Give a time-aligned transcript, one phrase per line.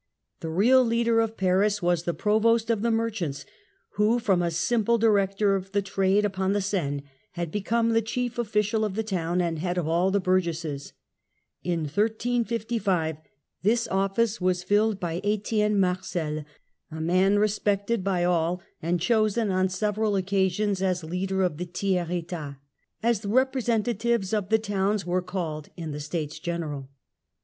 [0.39, 3.45] The real leader of Paris was the Provost of the Merchants,
[3.97, 8.39] who from a simple director of the trade upon the Seine, had become the chief
[8.39, 10.93] official of the town and head of all the burgesses.
[11.63, 13.17] In 1355
[13.61, 16.45] this office was filled by Etienne Marcel,
[16.89, 22.09] a man respected by all, and chosen on several occasions as leader of the Tiers
[22.09, 22.57] Etat,
[23.03, 26.89] as the representatives of the towns were called in the States General.